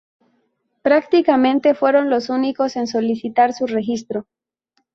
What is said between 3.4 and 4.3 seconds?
su registro.